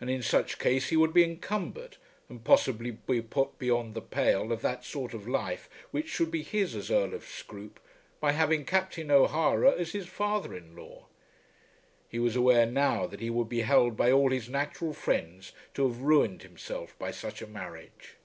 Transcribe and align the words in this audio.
And 0.00 0.10
in 0.10 0.20
such 0.20 0.58
case 0.58 0.88
he 0.88 0.96
would 0.96 1.14
be 1.14 1.22
encumbered, 1.22 1.96
and 2.28 2.42
possibly 2.42 2.90
be 2.90 3.22
put 3.22 3.56
beyond 3.56 3.94
the 3.94 4.00
pale 4.02 4.50
of 4.50 4.62
that 4.62 4.84
sort 4.84 5.14
of 5.14 5.28
life 5.28 5.68
which 5.92 6.08
should 6.08 6.32
be 6.32 6.42
his 6.42 6.74
as 6.74 6.90
Earl 6.90 7.14
of 7.14 7.22
Scroope, 7.24 7.78
by 8.18 8.32
having 8.32 8.64
Captain 8.64 9.12
O'Hara 9.12 9.70
as 9.70 9.92
his 9.92 10.08
father 10.08 10.56
in 10.56 10.74
law. 10.74 11.06
He 12.08 12.18
was 12.18 12.34
aware 12.34 12.66
now 12.66 13.06
that 13.06 13.20
he 13.20 13.30
would 13.30 13.48
be 13.48 13.60
held 13.60 13.96
by 13.96 14.10
all 14.10 14.30
his 14.32 14.48
natural 14.48 14.92
friends 14.92 15.52
to 15.74 15.86
have 15.86 16.00
ruined 16.00 16.42
himself 16.42 16.98
by 16.98 17.12
such 17.12 17.40
a 17.40 17.46
marriage. 17.46 18.16